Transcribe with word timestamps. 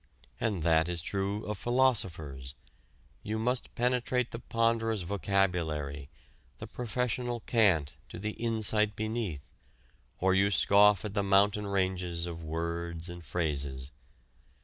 And 0.39 0.63
that 0.63 0.89
is 0.89 0.99
true 1.03 1.45
of 1.45 1.59
philosophers. 1.59 2.55
You 3.21 3.37
must 3.37 3.75
penetrate 3.75 4.31
the 4.31 4.39
ponderous 4.39 5.03
vocabulary, 5.03 6.09
the 6.57 6.65
professional 6.65 7.41
cant 7.41 7.97
to 8.09 8.17
the 8.17 8.31
insight 8.31 8.95
beneath 8.95 9.43
or 10.19 10.33
you 10.33 10.49
scoff 10.49 11.05
at 11.05 11.13
the 11.13 11.21
mountain 11.21 11.67
ranges 11.67 12.25
of 12.25 12.43
words 12.43 13.09
and 13.09 13.23
phrases. 13.23 13.91